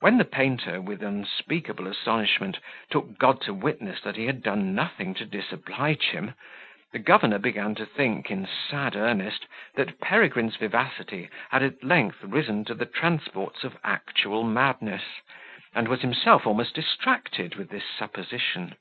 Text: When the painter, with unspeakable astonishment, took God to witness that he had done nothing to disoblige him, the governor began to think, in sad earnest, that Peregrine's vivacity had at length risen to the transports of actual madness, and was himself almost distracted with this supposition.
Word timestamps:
When 0.00 0.18
the 0.18 0.26
painter, 0.26 0.82
with 0.82 1.02
unspeakable 1.02 1.86
astonishment, 1.86 2.58
took 2.90 3.16
God 3.18 3.40
to 3.40 3.54
witness 3.54 4.02
that 4.02 4.16
he 4.16 4.26
had 4.26 4.42
done 4.42 4.74
nothing 4.74 5.14
to 5.14 5.24
disoblige 5.24 6.10
him, 6.10 6.34
the 6.92 6.98
governor 6.98 7.38
began 7.38 7.74
to 7.76 7.86
think, 7.86 8.30
in 8.30 8.46
sad 8.46 8.94
earnest, 8.94 9.46
that 9.74 9.98
Peregrine's 9.98 10.56
vivacity 10.56 11.30
had 11.48 11.62
at 11.62 11.82
length 11.82 12.22
risen 12.22 12.66
to 12.66 12.74
the 12.74 12.84
transports 12.84 13.64
of 13.64 13.78
actual 13.82 14.42
madness, 14.44 15.04
and 15.74 15.88
was 15.88 16.02
himself 16.02 16.46
almost 16.46 16.74
distracted 16.74 17.54
with 17.54 17.70
this 17.70 17.84
supposition. 17.88 18.74